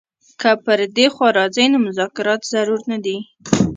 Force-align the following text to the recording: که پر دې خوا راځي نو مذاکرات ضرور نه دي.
که 0.41 0.51
پر 0.63 0.79
دې 0.97 1.05
خوا 1.13 1.27
راځي 1.39 1.65
نو 1.71 1.77
مذاکرات 1.87 2.41
ضرور 2.53 2.81
نه 2.91 2.97
دي. 3.05 3.17